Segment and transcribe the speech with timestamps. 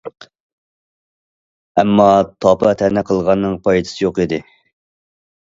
[1.81, 2.07] ئەمما
[2.45, 4.41] تاپا- تەنە قىلغاننىڭ پايدىسى يوق ئىدى.